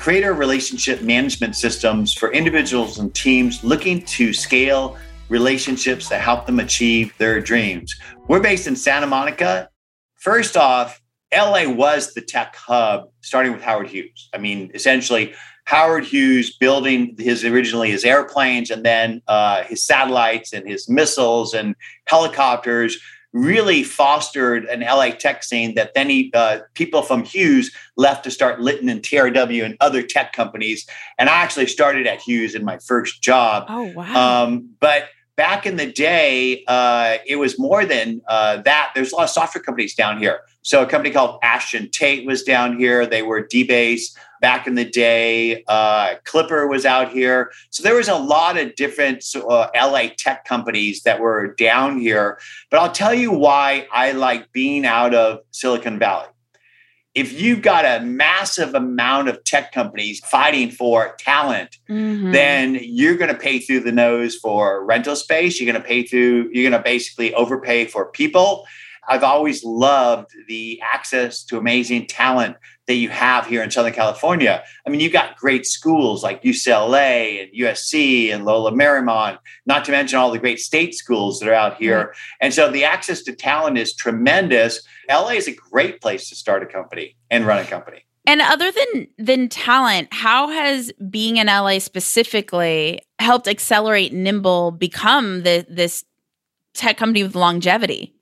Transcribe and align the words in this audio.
creator 0.00 0.32
relationship 0.32 1.02
management 1.02 1.54
systems 1.54 2.14
for 2.14 2.32
individuals 2.32 2.98
and 2.98 3.14
teams 3.14 3.62
looking 3.62 4.00
to 4.00 4.32
scale 4.32 4.96
relationships 5.28 6.08
that 6.08 6.22
help 6.22 6.46
them 6.46 6.58
achieve 6.58 7.12
their 7.18 7.38
dreams. 7.38 7.94
We're 8.26 8.40
based 8.40 8.66
in 8.66 8.76
Santa 8.76 9.06
Monica. 9.06 9.68
First 10.16 10.56
off, 10.56 11.02
LA 11.36 11.68
was 11.68 12.14
the 12.14 12.22
tech 12.22 12.56
hub, 12.56 13.10
starting 13.20 13.52
with 13.52 13.60
Howard 13.60 13.88
Hughes. 13.88 14.30
I 14.32 14.38
mean, 14.38 14.70
essentially, 14.72 15.34
Howard 15.66 16.06
Hughes 16.06 16.56
building 16.56 17.14
his 17.18 17.44
originally 17.44 17.90
his 17.90 18.02
airplanes 18.02 18.70
and 18.70 18.82
then 18.82 19.20
uh, 19.28 19.64
his 19.64 19.84
satellites 19.84 20.54
and 20.54 20.66
his 20.66 20.88
missiles 20.88 21.52
and 21.52 21.76
helicopters 22.06 22.98
really 23.32 23.82
fostered 23.82 24.64
an 24.64 24.80
LA 24.80 25.10
tech 25.10 25.44
scene 25.44 25.74
that 25.74 25.94
then 25.94 26.10
he, 26.10 26.30
uh, 26.34 26.60
people 26.74 27.02
from 27.02 27.22
Hughes 27.22 27.70
left 27.96 28.24
to 28.24 28.30
start 28.30 28.60
Litton 28.60 28.88
and 28.88 29.02
TRW 29.02 29.64
and 29.64 29.76
other 29.80 30.02
tech 30.02 30.32
companies. 30.32 30.86
And 31.18 31.28
I 31.28 31.34
actually 31.34 31.66
started 31.66 32.06
at 32.06 32.20
Hughes 32.20 32.54
in 32.54 32.64
my 32.64 32.78
first 32.78 33.22
job. 33.22 33.66
Oh, 33.68 33.92
wow. 33.94 34.44
Um, 34.44 34.70
but 34.80 35.04
back 35.36 35.64
in 35.64 35.76
the 35.76 35.90
day, 35.90 36.64
uh, 36.66 37.18
it 37.26 37.36
was 37.36 37.58
more 37.58 37.84
than 37.84 38.20
uh, 38.28 38.58
that. 38.62 38.92
There's 38.94 39.12
a 39.12 39.16
lot 39.16 39.24
of 39.24 39.30
software 39.30 39.62
companies 39.62 39.94
down 39.94 40.18
here. 40.18 40.40
So 40.62 40.82
a 40.82 40.86
company 40.86 41.14
called 41.14 41.38
Ashton 41.42 41.88
Tate 41.90 42.26
was 42.26 42.42
down 42.42 42.78
here. 42.78 43.06
They 43.06 43.22
were 43.22 43.42
DBase 43.42 44.14
back 44.40 44.66
in 44.66 44.74
the 44.74 44.84
day. 44.84 45.62
Uh, 45.68 46.14
Clipper 46.24 46.66
was 46.66 46.84
out 46.84 47.12
here. 47.12 47.52
So 47.70 47.82
there 47.82 47.94
was 47.94 48.08
a 48.08 48.16
lot 48.16 48.56
of 48.56 48.74
different 48.74 49.24
uh, 49.36 49.68
LA 49.74 50.08
tech 50.16 50.44
companies 50.44 51.02
that 51.02 51.20
were 51.20 51.54
down 51.54 52.00
here. 52.00 52.38
But 52.70 52.80
I'll 52.80 52.92
tell 52.92 53.14
you 53.14 53.30
why 53.30 53.86
I 53.92 54.12
like 54.12 54.52
being 54.52 54.84
out 54.84 55.14
of 55.14 55.40
Silicon 55.50 55.98
Valley. 55.98 56.28
If 57.12 57.40
you've 57.40 57.60
got 57.60 57.84
a 57.84 58.04
massive 58.04 58.74
amount 58.74 59.28
of 59.28 59.42
tech 59.42 59.72
companies 59.72 60.20
fighting 60.20 60.70
for 60.70 61.16
talent, 61.18 61.76
mm-hmm. 61.88 62.30
then 62.30 62.78
you're 62.80 63.16
going 63.16 63.32
to 63.32 63.38
pay 63.38 63.58
through 63.58 63.80
the 63.80 63.90
nose 63.90 64.36
for 64.36 64.84
rental 64.84 65.16
space. 65.16 65.60
You're 65.60 65.70
going 65.70 65.82
to 65.82 65.86
pay 65.86 66.04
through, 66.04 66.50
you're 66.52 66.70
going 66.70 66.80
to 66.80 66.84
basically 66.84 67.34
overpay 67.34 67.86
for 67.86 68.06
people. 68.06 68.64
I've 69.08 69.24
always 69.24 69.64
loved 69.64 70.30
the 70.48 70.80
access 70.82 71.44
to 71.44 71.58
amazing 71.58 72.06
talent 72.06 72.56
that 72.86 72.94
you 72.94 73.08
have 73.08 73.46
here 73.46 73.62
in 73.62 73.70
Southern 73.70 73.92
California. 73.92 74.62
I 74.86 74.90
mean, 74.90 75.00
you've 75.00 75.12
got 75.12 75.36
great 75.36 75.64
schools 75.64 76.22
like 76.22 76.42
UCLA 76.42 77.42
and 77.42 77.52
USC 77.52 78.32
and 78.34 78.44
Loyola 78.44 78.72
Marymount, 78.72 79.38
not 79.64 79.84
to 79.84 79.92
mention 79.92 80.18
all 80.18 80.30
the 80.30 80.38
great 80.38 80.58
state 80.58 80.94
schools 80.94 81.38
that 81.38 81.48
are 81.48 81.54
out 81.54 81.76
here. 81.76 81.98
Mm-hmm. 81.98 82.36
And 82.40 82.54
so 82.54 82.70
the 82.70 82.84
access 82.84 83.22
to 83.22 83.34
talent 83.34 83.78
is 83.78 83.94
tremendous. 83.94 84.82
LA 85.08 85.30
is 85.30 85.48
a 85.48 85.54
great 85.54 86.00
place 86.00 86.28
to 86.28 86.34
start 86.34 86.62
a 86.62 86.66
company 86.66 87.16
and 87.30 87.46
run 87.46 87.58
a 87.58 87.64
company. 87.64 88.04
And 88.26 88.40
other 88.42 88.70
than 88.70 89.08
than 89.18 89.48
talent, 89.48 90.08
how 90.12 90.48
has 90.48 90.92
being 91.08 91.38
in 91.38 91.46
LA 91.46 91.78
specifically 91.78 93.00
helped 93.18 93.48
accelerate 93.48 94.12
Nimble 94.12 94.72
become 94.72 95.42
the, 95.42 95.64
this 95.68 96.04
tech 96.74 96.96
company 96.96 97.22
with 97.22 97.34
longevity? 97.34 98.14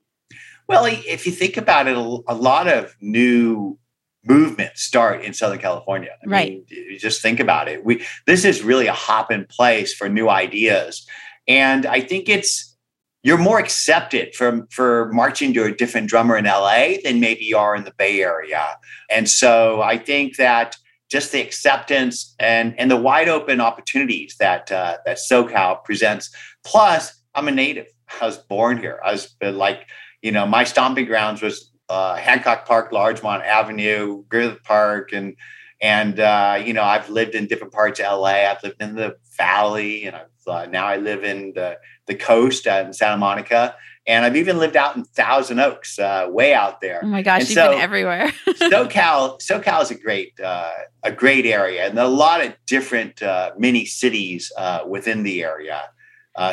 Well, 0.69 0.85
if 0.85 1.25
you 1.25 1.31
think 1.31 1.57
about 1.57 1.87
it, 1.87 1.97
a 1.97 2.35
lot 2.35 2.67
of 2.67 2.95
new 3.01 3.79
movements 4.23 4.83
start 4.83 5.23
in 5.23 5.33
Southern 5.33 5.57
California. 5.57 6.11
I 6.23 6.29
right. 6.29 6.63
Mean, 6.69 6.99
just 6.99 7.23
think 7.23 7.39
about 7.39 7.67
it. 7.67 7.83
We 7.83 8.05
this 8.27 8.45
is 8.45 8.63
really 8.63 8.85
a 8.85 8.93
hop 8.93 9.31
in 9.31 9.45
place 9.45 9.95
for 9.95 10.07
new 10.07 10.29
ideas, 10.29 11.07
and 11.47 11.87
I 11.87 12.01
think 12.01 12.29
it's 12.29 12.77
you're 13.23 13.39
more 13.39 13.57
accepted 13.57 14.35
for 14.35 14.67
for 14.69 15.11
marching 15.11 15.55
to 15.55 15.63
a 15.63 15.71
different 15.75 16.07
drummer 16.07 16.37
in 16.37 16.45
LA 16.45 16.97
than 17.03 17.19
maybe 17.19 17.45
you 17.45 17.57
are 17.57 17.75
in 17.75 17.83
the 17.83 17.93
Bay 17.97 18.21
Area, 18.21 18.77
and 19.09 19.27
so 19.27 19.81
I 19.81 19.97
think 19.97 20.37
that 20.37 20.77
just 21.09 21.31
the 21.31 21.41
acceptance 21.41 22.35
and 22.39 22.79
and 22.79 22.91
the 22.91 22.95
wide 22.95 23.27
open 23.27 23.59
opportunities 23.59 24.35
that 24.39 24.71
uh, 24.71 24.97
that 25.07 25.17
SoCal 25.17 25.83
presents. 25.83 26.29
Plus, 26.63 27.19
I'm 27.33 27.47
a 27.47 27.51
native. 27.51 27.87
I 28.21 28.27
was 28.27 28.37
born 28.37 28.77
here. 28.77 28.99
I 29.03 29.13
was 29.13 29.33
like 29.41 29.87
you 30.21 30.31
know, 30.31 30.45
my 30.45 30.63
stomping 30.63 31.05
grounds 31.05 31.41
was 31.41 31.71
uh, 31.89 32.15
Hancock 32.15 32.65
Park, 32.65 32.91
Larchmont 32.91 33.43
Avenue, 33.43 34.23
Griffith 34.29 34.63
Park, 34.63 35.11
and 35.11 35.35
and 35.81 36.19
uh, 36.19 36.61
you 36.63 36.73
know, 36.73 36.83
I've 36.83 37.09
lived 37.09 37.35
in 37.35 37.47
different 37.47 37.73
parts 37.73 37.99
of 37.99 38.19
LA. 38.19 38.49
I've 38.49 38.61
lived 38.63 38.81
in 38.81 38.95
the 38.95 39.15
Valley, 39.37 40.05
and 40.05 40.15
I've, 40.15 40.25
uh, 40.47 40.65
now 40.65 40.85
I 40.85 40.97
live 40.97 41.23
in 41.23 41.53
the 41.53 41.77
the 42.07 42.15
coast 42.15 42.67
in 42.67 42.93
Santa 42.93 43.17
Monica, 43.17 43.75
and 44.05 44.25
I've 44.25 44.35
even 44.35 44.57
lived 44.57 44.75
out 44.75 44.95
in 44.95 45.03
Thousand 45.03 45.59
Oaks, 45.59 45.97
uh, 45.97 46.27
way 46.29 46.53
out 46.53 46.81
there. 46.81 46.99
Oh 47.03 47.07
my 47.07 47.21
gosh, 47.21 47.41
and 47.41 47.49
you've 47.49 47.55
so, 47.55 47.71
been 47.71 47.79
everywhere. 47.79 48.27
SoCal, 48.47 49.39
SoCal 49.41 49.81
is 49.81 49.91
a 49.91 49.95
great 49.95 50.39
uh, 50.39 50.71
a 51.03 51.11
great 51.11 51.45
area, 51.45 51.87
and 51.87 51.97
a 51.97 52.07
lot 52.07 52.45
of 52.45 52.53
different 52.67 53.23
uh, 53.23 53.51
mini 53.57 53.85
cities 53.85 54.51
within 54.87 55.23
the 55.23 55.43
area. 55.43 55.89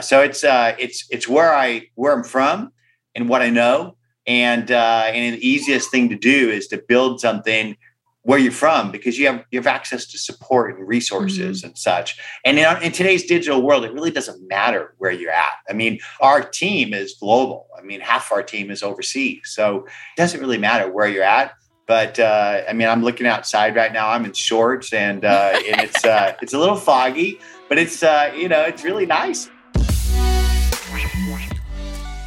so 0.01 0.23
it's 0.23 0.45
it's 0.45 1.07
it's 1.11 1.29
where 1.29 1.53
I 1.53 1.89
where 1.95 2.13
I'm 2.13 2.25
from 2.25 2.73
and 3.17 3.29
what 3.29 3.43
I 3.43 3.51
know. 3.51 3.97
And 4.27 4.71
uh, 4.71 5.05
and 5.07 5.37
the 5.37 5.47
easiest 5.49 5.91
thing 5.91 6.09
to 6.11 6.17
do 6.17 6.51
is 6.51 6.69
to 6.69 6.79
build 6.79 7.21
something 7.21 7.77
where 8.23 8.41
you're 8.41 8.51
from 8.51 8.91
because 8.91 9.17
you 9.17 9.27
have 9.29 9.45
you 9.53 9.59
have 9.59 9.69
access 9.69 10.05
to 10.05 10.19
support 10.19 10.75
and 10.75 10.87
resources 10.87 11.59
mm-hmm. 11.59 11.69
and 11.69 11.79
such. 11.79 12.19
And 12.45 12.59
in, 12.59 12.83
in, 12.83 12.91
today's 12.91 13.25
digital 13.25 13.63
world, 13.63 13.85
it 13.85 13.93
really 13.93 14.11
doesn't 14.11 14.47
matter 14.49 14.95
where 14.99 15.13
you're 15.13 15.31
at. 15.31 15.53
I 15.71 15.75
mean, 15.75 16.01
our 16.21 16.43
team 16.43 16.93
is 16.93 17.15
global. 17.21 17.69
I 17.79 17.83
mean, 17.83 18.01
half 18.01 18.33
our 18.33 18.43
team 18.43 18.73
is 18.73 18.83
overseas, 18.83 19.43
so 19.45 19.85
it 19.85 20.17
doesn't 20.17 20.41
really 20.41 20.59
matter 20.59 20.91
where 20.91 21.07
you're 21.07 21.23
at. 21.23 21.53
But 21.87 22.19
uh, 22.19 22.63
I 22.69 22.73
mean, 22.73 22.89
I'm 22.89 23.05
looking 23.05 23.29
outside 23.29 23.77
right 23.77 23.93
now. 23.93 24.09
I'm 24.11 24.25
in 24.25 24.33
shorts, 24.33 24.93
and 24.93 25.25
uh, 25.25 25.53
and 25.55 25.83
it's 25.83 26.05
uh, 26.05 26.35
it's 26.43 26.53
a 26.53 26.59
little 26.59 26.75
foggy, 26.75 27.39
but 27.69 27.79
it's 27.79 28.03
uh, 28.03 28.33
you 28.37 28.49
know 28.49 28.63
it's 28.63 28.83
really 28.83 29.07
nice. 29.07 29.49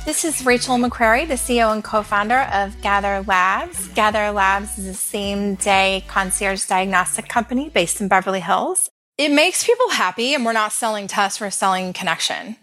This 0.09 0.25
is 0.25 0.43
Rachael 0.43 0.77
McCrary, 0.77 1.27
the 1.27 1.35
CEO 1.35 1.71
and 1.71 1.83
co 1.83 2.01
founder 2.01 2.39
of 2.51 2.81
Gather 2.81 3.23
Labs. 3.27 3.89
Gather 3.89 4.31
Labs 4.31 4.79
is 4.79 4.87
a 4.87 4.93
same 4.95 5.53
day 5.53 6.03
concierge 6.07 6.65
diagnostic 6.65 7.27
company 7.27 7.69
based 7.69 8.01
in 8.01 8.07
Beverly 8.07 8.39
Hills. 8.39 8.89
It 9.19 9.29
makes 9.29 9.63
people 9.63 9.87
happy, 9.89 10.33
and 10.33 10.43
we're 10.43 10.53
not 10.53 10.71
selling 10.71 11.05
tests, 11.05 11.39
we're 11.39 11.51
selling 11.51 11.93
connection. 11.93 12.55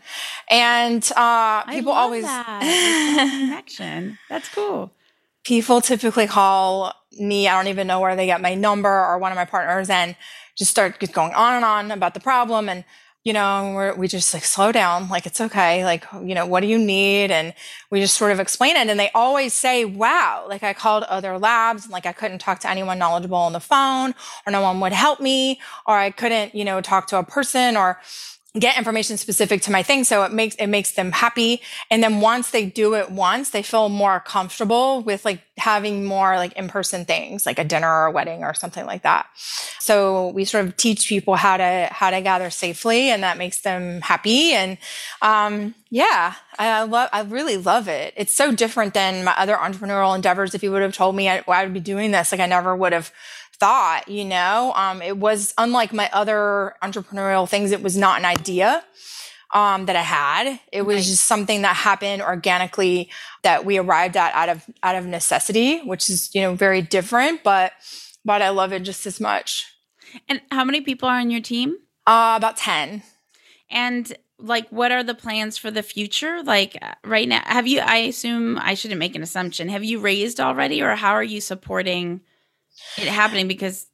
And 0.50 1.08
uh, 1.14 1.62
people 1.66 1.93
always. 1.93 2.25
That. 2.25 2.62
connection. 3.46 4.19
That's 4.28 4.49
cool. 4.49 4.90
People 5.44 5.81
typically 5.81 6.26
call 6.26 6.92
me, 7.12 7.46
I 7.46 7.54
don't 7.56 7.70
even 7.70 7.87
know 7.87 8.00
where 8.00 8.16
they 8.16 8.26
get 8.26 8.40
my 8.40 8.56
number 8.56 8.90
or 8.90 9.19
one 9.19 9.31
of 9.31 9.37
my 9.37 9.44
partners, 9.44 9.88
and 9.88 10.16
just 10.58 10.72
start 10.72 10.99
going 11.12 11.32
on 11.32 11.54
and 11.54 11.64
on 11.64 11.92
about 11.92 12.14
the 12.14 12.20
problem. 12.20 12.69
And 12.69 12.84
you 13.26 13.32
know, 13.32 13.73
we're, 13.75 13.93
we 13.96 14.06
just 14.06 14.32
like 14.32 14.44
slow 14.44 14.70
down, 14.70 15.08
like 15.08 15.26
it's 15.26 15.40
okay. 15.40 15.84
Like, 15.84 16.05
you 16.23 16.32
know, 16.32 16.46
what 16.46 16.61
do 16.61 16.69
you 16.69 16.78
need? 16.78 17.32
And 17.32 17.55
we 17.90 18.00
just 18.00 18.14
sort 18.14 18.31
of 18.31 18.38
explain 18.38 18.76
it. 18.76 18.87
And 18.87 19.00
they 19.00 19.11
always 19.17 19.52
say, 19.52 19.84
wow, 19.84 20.46
like 20.49 20.62
I 20.62 20.73
called 20.73 21.02
other 21.05 21.37
labs 21.37 21.82
and 21.82 21.93
like 21.93 22.06
I 22.06 22.12
couldn't 22.12 22.38
talk 22.38 22.61
to 22.61 22.70
anyone 22.70 23.00
knowledgeable 23.00 23.37
on 23.38 23.52
the 23.52 23.58
phone 23.58 24.14
or 24.46 24.52
no 24.52 24.61
one 24.61 24.78
would 24.78 24.93
help 24.93 25.19
me 25.19 25.61
or 25.87 25.99
I 25.99 26.11
couldn't, 26.12 26.55
you 26.55 26.64
know, 26.64 26.81
talk 26.81 27.08
to 27.08 27.19
a 27.19 27.25
person 27.25 27.76
or, 27.76 27.99
get 28.58 28.79
information 28.79 29.17
specific 29.17 29.62
to 29.62 29.70
my 29.70 29.82
thing 29.82 30.05
so 30.05 30.23
it 30.25 30.32
makes 30.32 30.55
it 30.56 30.67
makes 30.69 30.93
them 30.93 31.12
happy. 31.12 31.61
And 31.91 32.03
then 32.03 32.20
once 32.20 32.50
they 32.50 32.67
do 32.67 32.94
it 32.94 33.11
once 33.11 33.50
they 33.50 33.62
feel 33.62 33.88
more 33.88 34.20
comfortable 34.20 35.03
with 35.03 35.25
like 35.25 35.43
having 35.58 36.05
more 36.05 36.37
like 36.37 36.53
in-person 36.53 37.05
things 37.05 37.47
like 37.47 37.58
a 37.58 37.64
dinner 37.64 37.88
or 37.88 38.06
a 38.06 38.11
wedding 38.11 38.44
or 38.44 38.55
something 38.55 38.87
like 38.87 39.03
that. 39.03 39.26
So 39.81 40.29
we 40.29 40.44
sort 40.44 40.67
of 40.67 40.76
teach 40.76 41.08
people 41.08 41.37
how 41.37 41.56
to 41.56 41.88
how 41.91 42.11
to 42.11 42.20
gather 42.20 42.50
safely 42.50 43.11
and 43.11 43.23
that 43.23 43.38
makes 43.38 43.61
them 43.61 44.00
happy. 44.00 44.53
And 44.53 44.79
um, 45.23 45.75
yeah 45.91 46.35
I, 46.59 46.82
love 46.82 47.11
i 47.12 47.20
really 47.23 47.56
love 47.56 47.88
it. 47.88 48.14
It's 48.17 48.35
so 48.35 48.52
different 48.52 48.94
than 48.94 49.25
my 49.25 49.35
other 49.37 49.55
entrepreneurial 49.55 50.14
endeavors 50.14 50.55
if 50.55 50.62
you 50.62 50.73
would 50.73 50.82
have 50.82 50.94
told 50.94 51.14
me 51.14 51.29
I, 51.29 51.43
I 51.47 51.64
would 51.64 51.75
be 51.75 51.81
doing 51.81 52.11
this. 52.11 52.32
Like 52.32 52.41
i 52.41 52.47
never 52.47 52.75
would 52.75 52.93
have 52.93 53.12
thought, 53.58 54.08
you 54.08 54.25
know, 54.25 54.73
um, 54.76 55.03
it 55.03 55.17
was 55.17 55.55
unlike 55.58 55.93
my 55.93 56.11
other 56.12 56.75
entrepreneurial 56.82 57.49
things. 57.49 57.73
It 57.73 57.82
was 57.82 57.97
not 57.97 58.19
an 58.19 58.25
idea 58.25 58.85
um, 59.55 59.87
that 59.87 59.97
I 59.97 60.03
had. 60.03 60.61
It 60.73 60.82
was 60.82 61.06
just 61.06 61.25
something 61.25 61.62
that 61.62 61.76
happened 61.76 62.23
organically 62.23 63.11
that 63.43 63.64
we 63.64 63.79
arrived 63.79 64.17
at 64.17 64.35
out 64.35 64.49
of 64.49 64.64
out 64.82 64.97
of 64.97 65.06
necessity, 65.06 65.81
which 65.81 66.11
is 66.11 66.35
you 66.35 66.43
know 66.43 66.55
very 66.55 66.82
different, 66.82 67.43
but 67.43 67.73
but 68.25 68.43
I 68.43 68.50
love 68.50 68.73
it 68.73 68.81
just 68.81 69.06
as 69.06 69.20
much. 69.20 69.67
And 70.29 70.41
how 70.50 70.64
many 70.64 70.81
people 70.81 71.09
are 71.09 71.19
on 71.19 71.31
your 71.31 71.41
team? 71.41 71.76
Uh, 72.06 72.35
about 72.37 72.56
ten. 72.56 73.02
And 73.70 74.17
like 74.38 74.69
what 74.69 74.93
are 74.93 75.02
the 75.02 75.14
plans 75.14 75.56
for 75.56 75.70
the 75.70 75.82
future 75.82 76.43
like 76.43 76.76
uh, 76.82 76.93
right 77.05 77.26
now 77.26 77.41
have 77.44 77.67
you 77.67 77.81
i 77.81 77.97
assume 77.97 78.59
i 78.59 78.75
shouldn't 78.75 78.99
make 78.99 79.14
an 79.14 79.23
assumption 79.23 79.70
have 79.70 79.82
you 79.82 79.99
raised 79.99 80.41
already 80.41 80.82
or 80.82 80.94
how 80.94 81.12
are 81.12 81.25
you 81.25 81.41
supporting 81.41 82.20
it 82.96 83.08
happening 83.08 83.49
because 83.49 83.87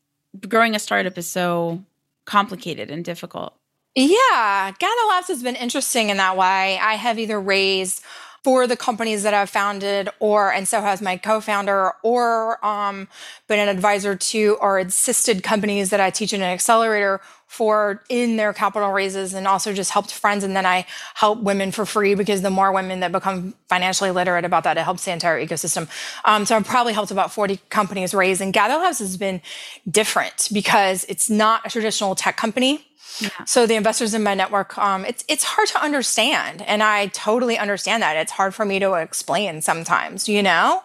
growing 0.48 0.74
a 0.74 0.78
startup 0.78 1.18
is 1.18 1.26
so 1.26 1.84
complicated 2.24 2.90
and 2.90 3.04
difficult. 3.04 3.54
Yeah, 3.94 4.72
Gather 4.78 5.08
Labs 5.08 5.28
has 5.28 5.42
been 5.42 5.56
interesting 5.56 6.08
in 6.08 6.16
that 6.16 6.36
way. 6.36 6.78
I 6.78 6.94
have 6.94 7.18
either 7.18 7.38
raised 7.38 8.02
for 8.42 8.66
the 8.66 8.76
companies 8.76 9.22
that 9.22 9.34
I've 9.34 9.50
founded, 9.50 10.08
or 10.18 10.52
and 10.52 10.66
so 10.66 10.80
has 10.80 11.00
my 11.00 11.16
co-founder, 11.16 11.92
or 12.02 12.64
um, 12.64 13.08
been 13.46 13.60
an 13.60 13.68
advisor 13.68 14.16
to 14.16 14.56
or 14.60 14.78
assisted 14.78 15.42
companies 15.42 15.90
that 15.90 16.00
I 16.00 16.10
teach 16.10 16.32
in 16.32 16.42
an 16.42 16.48
accelerator 16.48 17.20
for 17.52 18.02
in 18.08 18.36
their 18.36 18.52
capital 18.52 18.90
raises, 18.90 19.34
and 19.34 19.46
also 19.46 19.72
just 19.72 19.90
helped 19.90 20.12
friends. 20.12 20.42
And 20.42 20.56
then 20.56 20.64
I 20.64 20.86
help 21.14 21.40
women 21.40 21.70
for 21.70 21.84
free 21.84 22.14
because 22.14 22.40
the 22.40 22.50
more 22.50 22.72
women 22.72 23.00
that 23.00 23.12
become 23.12 23.54
financially 23.68 24.10
literate 24.10 24.44
about 24.44 24.64
that, 24.64 24.78
it 24.78 24.82
helps 24.82 25.04
the 25.04 25.12
entire 25.12 25.44
ecosystem. 25.44 25.88
Um, 26.24 26.46
so 26.46 26.56
I've 26.56 26.64
probably 26.64 26.94
helped 26.94 27.10
about 27.10 27.32
40 27.32 27.60
companies 27.68 28.14
raise, 28.14 28.40
and 28.40 28.52
Gather 28.52 28.74
Labs 28.74 29.00
has 29.00 29.16
been 29.16 29.42
different 29.90 30.48
because 30.52 31.04
it's 31.08 31.28
not 31.28 31.66
a 31.66 31.68
traditional 31.68 32.14
tech 32.14 32.36
company 32.36 32.86
yeah. 33.20 33.28
So 33.44 33.66
the 33.66 33.74
investors 33.74 34.14
in 34.14 34.22
my 34.22 34.34
network, 34.34 34.78
um, 34.78 35.04
it's 35.04 35.22
it's 35.28 35.44
hard 35.44 35.68
to 35.68 35.82
understand, 35.82 36.62
and 36.62 36.82
I 36.82 37.08
totally 37.08 37.58
understand 37.58 38.02
that. 38.02 38.16
It's 38.16 38.32
hard 38.32 38.54
for 38.54 38.64
me 38.64 38.78
to 38.78 38.94
explain 38.94 39.60
sometimes. 39.60 40.28
You 40.28 40.42
know, 40.42 40.82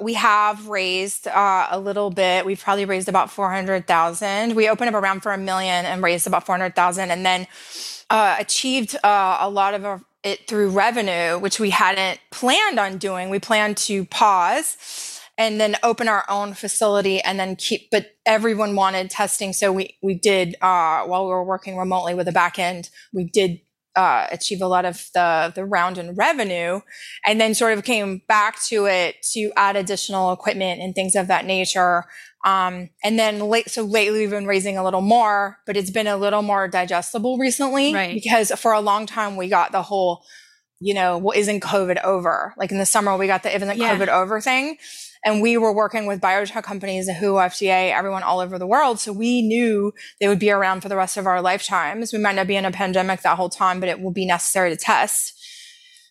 we 0.00 0.14
have 0.14 0.68
raised 0.68 1.26
uh, 1.28 1.68
a 1.70 1.78
little 1.78 2.10
bit. 2.10 2.44
We've 2.46 2.60
probably 2.60 2.84
raised 2.84 3.08
about 3.08 3.30
four 3.30 3.50
hundred 3.50 3.86
thousand. 3.86 4.54
We 4.54 4.68
opened 4.68 4.94
up 4.94 5.02
around 5.02 5.20
for 5.20 5.32
a 5.32 5.38
million 5.38 5.84
and 5.84 6.02
raised 6.02 6.26
about 6.26 6.46
four 6.46 6.54
hundred 6.56 6.74
thousand, 6.74 7.10
and 7.10 7.24
then 7.24 7.46
uh, 8.08 8.36
achieved 8.38 8.96
uh, 9.04 9.38
a 9.40 9.50
lot 9.50 9.74
of 9.74 10.04
it 10.22 10.46
through 10.46 10.70
revenue, 10.70 11.38
which 11.38 11.60
we 11.60 11.70
hadn't 11.70 12.20
planned 12.30 12.78
on 12.78 12.98
doing. 12.98 13.30
We 13.30 13.38
planned 13.38 13.76
to 13.78 14.04
pause 14.06 15.20
and 15.40 15.58
then 15.58 15.74
open 15.82 16.06
our 16.06 16.24
own 16.28 16.52
facility 16.52 17.20
and 17.22 17.40
then 17.40 17.56
keep 17.56 17.90
but 17.90 18.14
everyone 18.26 18.76
wanted 18.76 19.08
testing 19.08 19.54
so 19.54 19.72
we 19.72 19.96
we 20.02 20.14
did 20.14 20.54
uh, 20.60 21.02
while 21.04 21.24
we 21.24 21.30
were 21.30 21.42
working 21.42 21.78
remotely 21.78 22.14
with 22.14 22.26
the 22.26 22.32
back 22.32 22.58
end 22.58 22.90
we 23.14 23.24
did 23.24 23.58
uh, 23.96 24.26
achieve 24.30 24.62
a 24.62 24.66
lot 24.66 24.84
of 24.84 25.08
the 25.14 25.52
the 25.54 25.64
round 25.64 25.98
in 25.98 26.14
revenue 26.14 26.80
and 27.26 27.40
then 27.40 27.54
sort 27.54 27.76
of 27.76 27.84
came 27.84 28.22
back 28.28 28.62
to 28.62 28.86
it 28.86 29.16
to 29.32 29.50
add 29.56 29.76
additional 29.76 30.32
equipment 30.32 30.80
and 30.80 30.94
things 30.94 31.16
of 31.16 31.26
that 31.26 31.44
nature 31.44 32.04
um, 32.44 32.88
and 33.02 33.18
then 33.18 33.40
late 33.40 33.68
so 33.68 33.82
lately 33.82 34.20
we've 34.20 34.30
been 34.30 34.46
raising 34.46 34.78
a 34.78 34.84
little 34.84 35.00
more 35.00 35.58
but 35.66 35.76
it's 35.76 35.90
been 35.90 36.06
a 36.06 36.16
little 36.16 36.42
more 36.42 36.68
digestible 36.68 37.36
recently 37.36 37.92
right. 37.92 38.14
because 38.14 38.52
for 38.52 38.72
a 38.72 38.80
long 38.80 39.06
time 39.06 39.36
we 39.36 39.48
got 39.48 39.72
the 39.72 39.82
whole 39.82 40.22
you 40.78 40.94
know 40.94 41.18
well 41.18 41.36
isn't 41.36 41.60
covid 41.60 42.02
over 42.04 42.54
like 42.56 42.70
in 42.70 42.78
the 42.78 42.86
summer 42.86 43.16
we 43.16 43.26
got 43.26 43.42
the 43.42 43.54
isn't 43.54 43.76
yeah. 43.76 43.96
covid 43.96 44.08
over 44.08 44.40
thing 44.40 44.78
and 45.24 45.42
we 45.42 45.56
were 45.56 45.72
working 45.72 46.06
with 46.06 46.20
biotech 46.20 46.62
companies, 46.62 47.08
WHO, 47.08 47.34
FDA, 47.34 47.92
everyone 47.92 48.22
all 48.22 48.40
over 48.40 48.58
the 48.58 48.66
world. 48.66 48.98
So 48.98 49.12
we 49.12 49.42
knew 49.42 49.92
they 50.18 50.28
would 50.28 50.38
be 50.38 50.50
around 50.50 50.80
for 50.80 50.88
the 50.88 50.96
rest 50.96 51.16
of 51.16 51.26
our 51.26 51.42
lifetimes. 51.42 52.12
We 52.12 52.18
might 52.18 52.36
not 52.36 52.46
be 52.46 52.56
in 52.56 52.64
a 52.64 52.70
pandemic 52.70 53.22
that 53.22 53.36
whole 53.36 53.50
time, 53.50 53.80
but 53.80 53.88
it 53.88 54.00
will 54.00 54.12
be 54.12 54.26
necessary 54.26 54.70
to 54.70 54.76
test. 54.76 55.36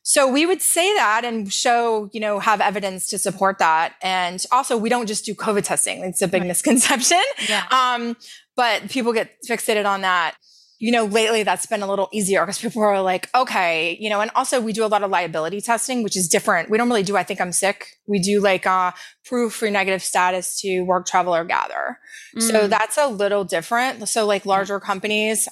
So 0.04 0.32
we 0.32 0.46
would 0.46 0.62
say 0.62 0.94
that 0.96 1.24
and 1.26 1.52
show, 1.52 2.10
you 2.14 2.20
know, 2.20 2.40
have 2.40 2.62
evidence 2.62 3.10
to 3.10 3.18
support 3.18 3.60
that. 3.60 3.94
And 4.02 4.44
also, 4.52 4.78
we 4.78 4.90
don't 4.90 5.08
just 5.08 5.26
do 5.26 5.36
COVID 5.36 5.64
testing. 5.64 6.04
It's 6.04 6.22
a 6.22 6.28
big 6.28 6.42
right. 6.42 6.48
misconception. 6.48 7.22
Yeah. 7.48 7.66
Um, 7.72 8.16
but 8.56 8.90
people 8.90 9.14
get 9.14 9.32
fixated 9.48 9.86
on 9.86 10.02
that 10.02 10.36
you 10.80 10.94
know, 10.94 11.04
lately 11.06 11.44
that's 11.44 11.66
been 11.66 11.81
a 11.81 11.88
little 11.88 12.08
easier 12.14 12.46
because 12.46 12.60
people 12.60 12.81
are 12.81 13.02
like, 13.02 13.30
okay, 13.36 13.98
you 14.00 14.10
know, 14.10 14.22
and 14.22 14.31
also 14.34 14.62
we 14.62 14.72
do 14.72 14.86
a 14.86 14.88
lot 14.88 15.04
of 15.04 15.12
liability 15.12 15.60
testing, 15.60 16.04
which 16.04 16.16
is 16.16 16.30
different. 16.30 16.70
We 16.70 16.78
don't 16.78 16.88
really 16.88 17.04
do, 17.04 17.18
I 17.18 17.24
think 17.24 17.42
I'm 17.42 17.52
sick. 17.52 17.98
We 18.08 18.20
do 18.20 18.40
like 18.40 18.66
uh, 18.66 18.94
proof 19.26 19.54
for 19.54 19.70
negative 19.70 20.02
status 20.02 20.60
to 20.62 20.81
work, 20.81 21.06
travel, 21.06 21.36
or 21.36 21.44
gather. 21.44 22.00
Mm. 22.38 22.42
So 22.42 22.68
that's 22.68 22.98
a 22.98 23.08
little 23.08 23.44
different. 23.44 24.08
So, 24.08 24.26
like 24.26 24.46
larger 24.46 24.80
companies, 24.80 25.50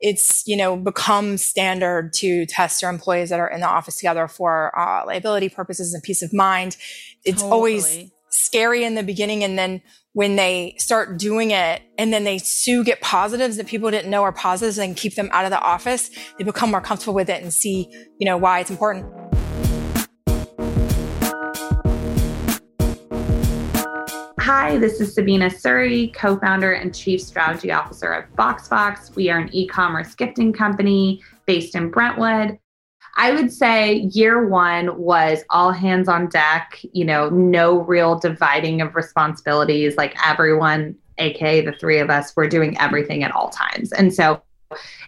it's, 0.00 0.42
you 0.46 0.56
know, 0.56 0.76
become 0.76 1.36
standard 1.36 2.14
to 2.14 2.46
test 2.46 2.80
your 2.80 2.90
employees 2.90 3.28
that 3.28 3.40
are 3.40 3.50
in 3.50 3.60
the 3.60 3.68
office 3.68 3.96
together 3.96 4.26
for 4.26 4.76
uh, 4.76 5.04
liability 5.06 5.50
purposes 5.50 5.92
and 5.92 6.02
peace 6.02 6.22
of 6.22 6.32
mind. 6.32 6.78
It's 7.24 7.42
totally. 7.42 7.52
always 7.52 8.10
scary 8.32 8.84
in 8.84 8.94
the 8.94 9.02
beginning 9.02 9.44
and 9.44 9.58
then 9.58 9.82
when 10.14 10.36
they 10.36 10.74
start 10.78 11.18
doing 11.18 11.50
it 11.52 11.82
and 11.96 12.12
then 12.12 12.24
they 12.24 12.38
sue 12.38 12.84
get 12.84 13.00
positives 13.00 13.56
that 13.56 13.66
people 13.66 13.90
didn't 13.90 14.10
know 14.10 14.22
are 14.22 14.32
positives 14.32 14.78
and 14.78 14.96
keep 14.96 15.14
them 15.14 15.30
out 15.32 15.44
of 15.44 15.50
the 15.50 15.60
office, 15.60 16.10
they 16.38 16.44
become 16.44 16.70
more 16.70 16.80
comfortable 16.80 17.14
with 17.14 17.30
it 17.30 17.42
and 17.42 17.52
see, 17.52 17.88
you 18.18 18.26
know, 18.26 18.36
why 18.36 18.60
it's 18.60 18.70
important. 18.70 19.06
Hi, 24.38 24.76
this 24.76 25.00
is 25.00 25.16
Sabena 25.16 25.50
Suri, 25.50 26.12
co 26.12 26.36
founder 26.36 26.72
and 26.72 26.94
chief 26.94 27.22
strategy 27.22 27.70
officer 27.70 28.12
of 28.12 28.24
BoxFox. 28.36 29.14
We 29.14 29.30
are 29.30 29.38
an 29.38 29.48
e 29.54 29.68
commerce 29.68 30.14
gifting 30.14 30.52
company 30.52 31.22
based 31.46 31.74
in 31.74 31.90
Brentwood. 31.90 32.58
I 33.16 33.32
would 33.32 33.52
say 33.52 33.94
year 34.12 34.46
one 34.46 34.98
was 34.98 35.44
all 35.50 35.70
hands 35.70 36.08
on 36.08 36.28
deck, 36.28 36.80
you 36.92 37.04
know, 37.04 37.28
no 37.28 37.80
real 37.80 38.18
dividing 38.18 38.80
of 38.80 38.94
responsibilities. 38.94 39.96
Like 39.96 40.16
everyone, 40.26 40.94
aka 41.18 41.60
the 41.60 41.72
three 41.72 41.98
of 41.98 42.08
us, 42.10 42.34
were 42.34 42.48
doing 42.48 42.78
everything 42.78 43.22
at 43.22 43.32
all 43.32 43.50
times. 43.50 43.92
And 43.92 44.14
so 44.14 44.42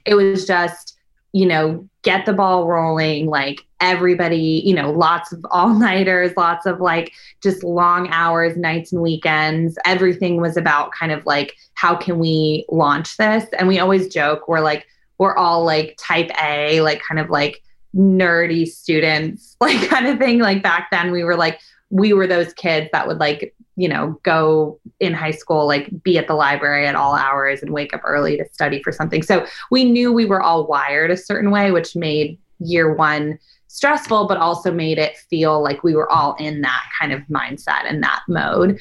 it 0.04 0.14
was 0.14 0.46
just, 0.46 0.99
you 1.32 1.46
know, 1.46 1.88
get 2.02 2.26
the 2.26 2.32
ball 2.32 2.68
rolling, 2.68 3.26
like 3.26 3.64
everybody, 3.80 4.62
you 4.64 4.75
know, 4.75 4.90
lots 4.92 5.32
of 5.32 5.44
all 5.50 5.70
nighters, 5.75 6.37
lots 6.37 6.66
of 6.66 6.80
like 6.80 7.12
just 7.42 7.64
long 7.64 8.08
hours, 8.11 8.56
nights 8.56 8.92
and 8.92 9.00
weekends. 9.00 9.78
Everything 9.87 10.40
was 10.40 10.56
about 10.56 10.92
kind 10.92 11.11
of 11.11 11.25
like, 11.25 11.56
how 11.73 11.96
can 11.96 12.18
we 12.18 12.66
launch 12.68 13.16
this? 13.16 13.46
And 13.58 13.66
we 13.66 13.78
always 13.78 14.08
joke, 14.08 14.46
we're 14.46 14.61
like, 14.61 14.87
we're 15.18 15.37
all 15.37 15.64
like 15.64 15.96
type 15.99 16.30
A, 16.42 16.82
like 16.82 17.00
kind 17.02 17.18
of 17.18 17.30
like 17.30 17.62
nerdy 17.94 18.66
students, 18.66 19.56
like 19.60 19.88
kind 19.88 20.06
of 20.06 20.18
thing. 20.18 20.38
Like 20.38 20.62
back 20.62 20.88
then, 20.90 21.12
we 21.12 21.24
were 21.24 21.36
like, 21.36 21.60
we 21.90 22.12
were 22.12 22.26
those 22.26 22.52
kids 22.54 22.88
that 22.92 23.06
would 23.06 23.18
like, 23.18 23.54
you 23.76 23.88
know, 23.88 24.18
go 24.22 24.80
in 25.00 25.12
high 25.12 25.30
school, 25.30 25.66
like 25.66 25.90
be 26.02 26.18
at 26.18 26.26
the 26.26 26.34
library 26.34 26.86
at 26.86 26.94
all 26.94 27.14
hours 27.14 27.62
and 27.62 27.72
wake 27.72 27.94
up 27.94 28.02
early 28.04 28.36
to 28.36 28.44
study 28.52 28.82
for 28.82 28.92
something. 28.92 29.22
So 29.22 29.46
we 29.70 29.84
knew 29.84 30.12
we 30.12 30.26
were 30.26 30.42
all 30.42 30.66
wired 30.66 31.10
a 31.10 31.16
certain 31.16 31.50
way, 31.50 31.70
which 31.70 31.94
made 31.94 32.38
year 32.58 32.94
one 32.94 33.38
stressful, 33.68 34.26
but 34.26 34.38
also 34.38 34.72
made 34.72 34.98
it 34.98 35.16
feel 35.28 35.62
like 35.62 35.82
we 35.82 35.94
were 35.94 36.10
all 36.10 36.34
in 36.38 36.60
that 36.60 36.84
kind 36.98 37.12
of 37.12 37.20
mindset 37.22 37.84
and 37.88 38.02
that 38.02 38.22
mode 38.28 38.78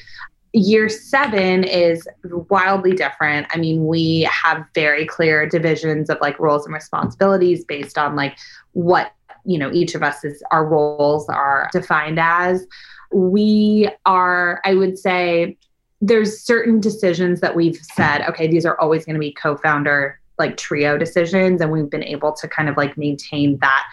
year 0.54 0.88
seven 0.88 1.64
is 1.64 2.06
wildly 2.48 2.92
different. 2.92 3.46
I 3.50 3.58
mean, 3.58 3.86
we 3.86 4.28
have 4.30 4.64
very 4.72 5.04
clear 5.04 5.48
divisions 5.48 6.08
of 6.08 6.18
like 6.20 6.38
roles 6.38 6.64
and 6.64 6.72
responsibilities 6.72 7.64
based 7.64 7.98
on 7.98 8.14
like 8.14 8.38
what, 8.72 9.12
you 9.44 9.58
know, 9.58 9.72
each 9.72 9.96
of 9.96 10.02
us 10.04 10.22
is 10.22 10.42
our 10.52 10.64
roles 10.64 11.28
are 11.28 11.68
defined 11.72 12.20
as. 12.20 12.66
We 13.12 13.88
are, 14.06 14.62
I 14.64 14.74
would 14.74 14.96
say, 14.96 15.58
there's 16.00 16.40
certain 16.40 16.80
decisions 16.80 17.40
that 17.40 17.56
we've 17.56 17.76
said, 17.76 18.22
okay, 18.28 18.46
these 18.46 18.64
are 18.64 18.80
always 18.80 19.04
going 19.04 19.14
to 19.14 19.20
be 19.20 19.32
co 19.32 19.56
founder 19.56 20.20
like 20.38 20.56
trio 20.56 20.96
decisions. 20.96 21.60
And 21.60 21.72
we've 21.72 21.90
been 21.90 22.04
able 22.04 22.32
to 22.32 22.46
kind 22.46 22.68
of 22.68 22.76
like 22.76 22.96
maintain 22.96 23.58
that 23.58 23.84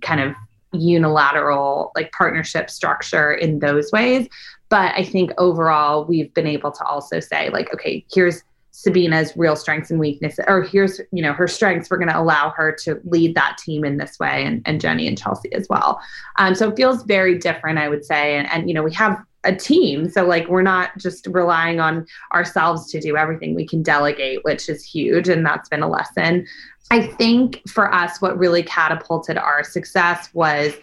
kind 0.00 0.20
of 0.20 0.34
unilateral 0.72 1.92
like 1.96 2.12
partnership 2.12 2.70
structure 2.70 3.32
in 3.32 3.58
those 3.58 3.90
ways 3.92 4.28
but 4.70 4.94
I 4.96 5.04
think 5.04 5.32
overall, 5.36 6.04
we've 6.04 6.32
been 6.32 6.46
able 6.46 6.70
to 6.70 6.84
also 6.84 7.20
say, 7.20 7.50
like, 7.50 7.74
okay, 7.74 8.06
here's 8.10 8.42
Sabena's 8.70 9.36
real 9.36 9.56
strengths 9.56 9.90
and 9.90 9.98
weaknesses, 9.98 10.44
or 10.46 10.62
here's, 10.62 11.00
you 11.10 11.22
know, 11.22 11.32
her 11.32 11.48
strengths. 11.48 11.90
We're 11.90 11.98
going 11.98 12.08
to 12.08 12.18
allow 12.18 12.50
her 12.50 12.72
to 12.84 13.00
lead 13.04 13.34
that 13.34 13.58
team 13.58 13.84
in 13.84 13.96
this 13.96 14.16
way, 14.20 14.44
and, 14.46 14.62
and 14.64 14.80
Jenny 14.80 15.08
and 15.08 15.18
Chelsea 15.18 15.52
as 15.52 15.66
well. 15.68 16.00
Um, 16.36 16.54
so 16.54 16.70
it 16.70 16.76
feels 16.76 17.02
very 17.02 17.36
different, 17.36 17.80
I 17.80 17.88
would 17.88 18.04
say. 18.04 18.38
And, 18.38 18.48
and, 18.48 18.68
you 18.68 18.74
know, 18.74 18.84
we 18.84 18.94
have 18.94 19.20
a 19.44 19.54
team. 19.54 20.08
So, 20.08 20.24
like, 20.24 20.48
we're 20.48 20.62
not 20.62 20.96
just 20.98 21.26
relying 21.26 21.80
on 21.80 22.06
ourselves 22.32 22.90
to 22.92 23.00
do 23.00 23.16
everything. 23.16 23.54
We 23.54 23.66
can 23.66 23.82
delegate, 23.82 24.44
which 24.44 24.68
is 24.68 24.84
huge. 24.84 25.28
And 25.28 25.44
that's 25.44 25.68
been 25.68 25.82
a 25.82 25.88
lesson. 25.88 26.46
I 26.90 27.06
think 27.06 27.62
for 27.68 27.92
us, 27.92 28.20
what 28.20 28.38
really 28.38 28.62
catapulted 28.62 29.38
our 29.38 29.62
success 29.64 30.28
was 30.34 30.74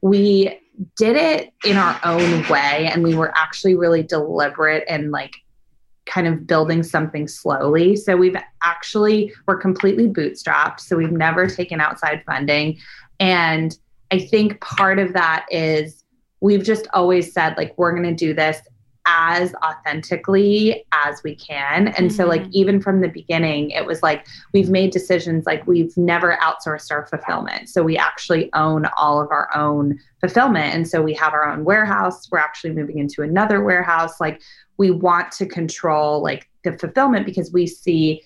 we 0.00 0.58
did 0.96 1.16
it 1.16 1.52
in 1.64 1.76
our 1.76 2.00
own 2.04 2.48
way 2.48 2.88
and 2.90 3.02
we 3.02 3.14
were 3.14 3.36
actually 3.36 3.74
really 3.74 4.02
deliberate 4.02 4.84
and 4.88 5.10
like 5.10 5.34
kind 6.06 6.26
of 6.26 6.46
building 6.46 6.82
something 6.82 7.28
slowly. 7.28 7.94
So 7.96 8.16
we've 8.16 8.36
actually 8.62 9.34
we're 9.46 9.58
completely 9.58 10.08
bootstrapped, 10.08 10.80
so 10.80 10.96
we've 10.96 11.12
never 11.12 11.46
taken 11.46 11.80
outside 11.80 12.22
funding 12.24 12.78
and 13.20 13.76
I 14.10 14.18
think 14.18 14.60
part 14.60 14.98
of 14.98 15.12
that 15.12 15.46
is 15.50 15.99
we've 16.40 16.64
just 16.64 16.86
always 16.92 17.32
said 17.32 17.56
like 17.56 17.74
we're 17.76 17.92
going 17.92 18.04
to 18.04 18.14
do 18.14 18.34
this 18.34 18.60
as 19.06 19.54
authentically 19.64 20.84
as 20.92 21.22
we 21.22 21.34
can. 21.34 21.88
And 21.88 22.08
mm-hmm. 22.08 22.16
so, 22.16 22.26
like, 22.26 22.42
mm-hmm. 22.42 22.50
even 22.52 22.80
from 22.80 23.00
the 23.00 23.08
beginning, 23.08 23.70
it 23.70 23.86
was 23.86 24.02
like 24.02 24.26
we've 24.52 24.68
made 24.68 24.92
decisions 24.92 25.46
like 25.46 25.66
we've 25.66 25.96
never 25.96 26.36
outsourced 26.42 26.90
our 26.90 27.06
fulfillment. 27.06 27.68
So, 27.68 27.82
we 27.82 27.96
actually 27.96 28.52
own 28.52 28.86
all 28.96 29.20
of 29.20 29.30
our 29.30 29.48
own 29.54 29.98
fulfillment. 30.20 30.74
And 30.74 30.86
so, 30.86 31.02
we 31.02 31.14
have 31.14 31.32
our 31.32 31.48
own 31.48 31.64
warehouse. 31.64 32.30
We're 32.30 32.38
actually 32.38 32.72
moving 32.72 32.98
into 32.98 33.22
another 33.22 33.62
warehouse. 33.62 34.20
Like, 34.20 34.42
we 34.76 34.90
want 34.90 35.32
to 35.32 35.46
control 35.46 36.22
like 36.22 36.48
the 36.62 36.76
fulfillment 36.78 37.26
because 37.26 37.52
we 37.52 37.66
see 37.66 38.22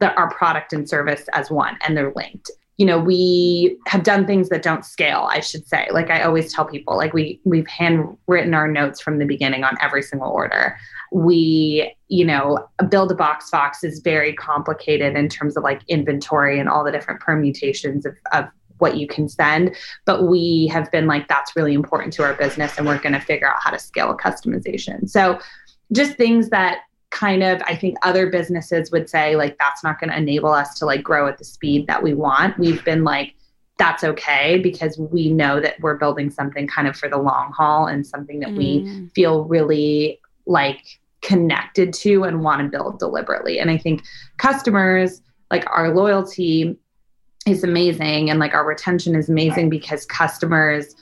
that 0.00 0.16
our 0.16 0.30
product 0.30 0.72
and 0.72 0.88
service 0.88 1.26
as 1.32 1.50
one 1.50 1.76
and 1.82 1.96
they're 1.96 2.12
linked 2.16 2.50
you 2.80 2.86
know 2.86 2.98
we 2.98 3.76
have 3.86 4.02
done 4.02 4.26
things 4.26 4.48
that 4.48 4.62
don't 4.62 4.86
scale 4.86 5.28
i 5.30 5.38
should 5.38 5.68
say. 5.68 5.86
Like 5.92 6.08
i 6.08 6.22
always 6.22 6.50
tell 6.50 6.64
people 6.64 6.96
like 6.96 7.12
we 7.12 7.38
we've 7.44 7.66
handwritten 7.66 8.54
our 8.54 8.66
notes 8.66 9.02
from 9.02 9.18
the 9.18 9.26
beginning 9.26 9.64
on 9.64 9.76
every 9.82 10.02
single 10.02 10.30
order. 10.30 10.78
We 11.12 11.94
you 12.08 12.24
know 12.24 12.66
build 12.88 13.12
a 13.12 13.14
box 13.14 13.50
box 13.50 13.84
is 13.84 14.00
very 14.00 14.32
complicated 14.32 15.14
in 15.14 15.28
terms 15.28 15.58
of 15.58 15.62
like 15.62 15.82
inventory 15.88 16.58
and 16.58 16.70
all 16.70 16.82
the 16.82 16.90
different 16.90 17.20
permutations 17.20 18.06
of, 18.06 18.16
of 18.32 18.46
what 18.78 18.96
you 18.96 19.06
can 19.06 19.28
send 19.28 19.76
but 20.06 20.26
we 20.26 20.66
have 20.72 20.90
been 20.90 21.06
like 21.06 21.28
that's 21.28 21.54
really 21.54 21.74
important 21.74 22.14
to 22.14 22.22
our 22.22 22.32
business 22.32 22.78
and 22.78 22.86
we're 22.86 22.98
going 22.98 23.12
to 23.12 23.20
figure 23.20 23.46
out 23.46 23.60
how 23.60 23.70
to 23.70 23.78
scale 23.78 24.16
customization. 24.16 25.06
So 25.06 25.38
just 25.92 26.16
things 26.16 26.48
that 26.48 26.78
kind 27.10 27.42
of 27.42 27.60
i 27.66 27.74
think 27.74 27.96
other 28.02 28.30
businesses 28.30 28.90
would 28.92 29.10
say 29.10 29.34
like 29.36 29.58
that's 29.58 29.82
not 29.82 29.98
going 29.98 30.10
to 30.10 30.16
enable 30.16 30.52
us 30.52 30.78
to 30.78 30.86
like 30.86 31.02
grow 31.02 31.26
at 31.26 31.38
the 31.38 31.44
speed 31.44 31.86
that 31.86 32.02
we 32.02 32.14
want. 32.14 32.58
We've 32.58 32.84
been 32.84 33.04
like 33.04 33.34
that's 33.78 34.04
okay 34.04 34.58
because 34.58 34.98
we 34.98 35.32
know 35.32 35.58
that 35.58 35.80
we're 35.80 35.96
building 35.96 36.30
something 36.30 36.66
kind 36.66 36.86
of 36.86 36.96
for 36.96 37.08
the 37.08 37.16
long 37.16 37.50
haul 37.52 37.86
and 37.86 38.06
something 38.06 38.40
that 38.40 38.50
mm. 38.50 38.56
we 38.58 39.08
feel 39.14 39.44
really 39.44 40.20
like 40.46 40.82
connected 41.22 41.92
to 41.94 42.24
and 42.24 42.44
want 42.44 42.60
to 42.60 42.68
build 42.68 42.98
deliberately. 42.98 43.58
And 43.58 43.70
i 43.70 43.76
think 43.76 44.04
customers 44.36 45.20
like 45.50 45.64
our 45.70 45.94
loyalty 45.94 46.76
is 47.46 47.64
amazing 47.64 48.30
and 48.30 48.38
like 48.38 48.54
our 48.54 48.66
retention 48.66 49.14
is 49.16 49.28
amazing 49.28 49.70
because 49.70 50.04
customers 50.06 50.94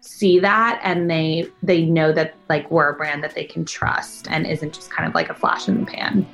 see 0.00 0.38
that 0.38 0.80
and 0.82 1.10
they 1.10 1.46
they 1.62 1.82
know 1.82 2.12
that 2.12 2.34
like 2.48 2.70
we're 2.70 2.88
a 2.88 2.94
brand 2.94 3.22
that 3.22 3.34
they 3.34 3.44
can 3.44 3.64
trust 3.64 4.26
and 4.30 4.46
isn't 4.46 4.72
just 4.72 4.90
kind 4.90 5.08
of 5.08 5.14
like 5.14 5.28
a 5.28 5.34
flash 5.34 5.68
in 5.68 5.80
the 5.80 5.86
pan. 5.86 6.26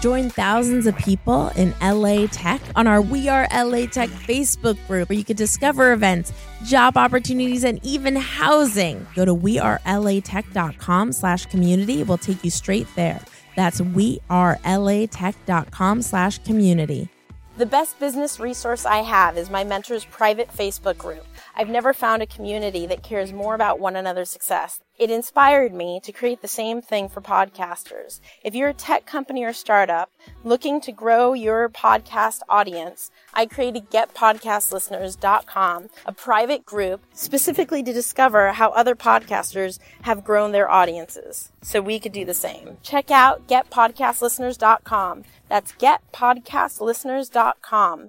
Join 0.00 0.30
thousands 0.30 0.86
of 0.86 0.96
people 0.98 1.48
in 1.56 1.74
LA 1.80 2.26
Tech 2.26 2.60
on 2.76 2.86
our 2.86 3.00
We 3.00 3.28
Are 3.28 3.48
LA 3.52 3.86
Tech 3.86 4.10
Facebook 4.10 4.78
group 4.86 5.08
where 5.08 5.18
you 5.18 5.24
can 5.24 5.36
discover 5.36 5.92
events, 5.92 6.32
job 6.64 6.98
opportunities, 6.98 7.64
and 7.64 7.84
even 7.84 8.14
housing. 8.14 9.04
Go 9.16 9.24
to 9.24 9.34
wearelatech.com 9.34 11.12
slash 11.12 11.46
community. 11.46 12.02
We'll 12.02 12.18
take 12.18 12.44
you 12.44 12.50
straight 12.50 12.86
there. 12.94 13.22
That's 13.56 13.80
wearelatech.com 13.80 16.02
slash 16.02 16.38
community. 16.38 17.08
The 17.56 17.64
best 17.64 17.98
business 17.98 18.38
resource 18.38 18.84
I 18.84 18.98
have 18.98 19.38
is 19.38 19.48
my 19.48 19.64
mentor's 19.64 20.04
private 20.04 20.52
Facebook 20.54 20.98
group. 20.98 21.24
I've 21.54 21.70
never 21.70 21.94
found 21.94 22.22
a 22.22 22.26
community 22.26 22.86
that 22.86 23.02
cares 23.02 23.32
more 23.32 23.54
about 23.54 23.80
one 23.80 23.96
another's 23.96 24.28
success. 24.28 24.80
It 24.98 25.10
inspired 25.10 25.74
me 25.74 26.00
to 26.04 26.12
create 26.12 26.40
the 26.40 26.48
same 26.48 26.80
thing 26.80 27.10
for 27.10 27.20
podcasters. 27.20 28.20
If 28.42 28.54
you're 28.54 28.70
a 28.70 28.74
tech 28.74 29.04
company 29.04 29.44
or 29.44 29.52
startup 29.52 30.10
looking 30.42 30.80
to 30.80 30.90
grow 30.90 31.34
your 31.34 31.68
podcast 31.68 32.40
audience, 32.48 33.10
I 33.34 33.44
created 33.44 33.90
getpodcastlisteners.com, 33.90 35.88
a 36.06 36.12
private 36.12 36.64
group 36.64 37.02
specifically 37.12 37.82
to 37.82 37.92
discover 37.92 38.52
how 38.52 38.70
other 38.70 38.94
podcasters 38.94 39.78
have 40.02 40.24
grown 40.24 40.52
their 40.52 40.70
audiences 40.70 41.52
so 41.62 41.82
we 41.82 42.00
could 42.00 42.12
do 42.12 42.24
the 42.24 42.32
same. 42.32 42.78
Check 42.82 43.10
out 43.10 43.46
getpodcastlisteners.com. 43.48 45.24
That's 45.48 45.72
getpodcastlisteners.com. 45.72 48.08